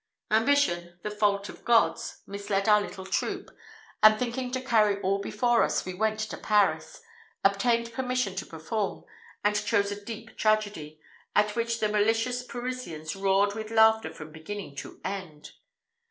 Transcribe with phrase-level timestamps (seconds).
[0.31, 3.55] Ambition, the fault of gods, misled our little troop;
[4.01, 7.01] and thinking to carry all before us, we went to Paris,
[7.45, 9.03] obtained permission to perform,
[9.43, 10.99] and chose a deep tragedy,
[11.35, 15.51] at which the malicious Parisians roared with laughter from beginning to end.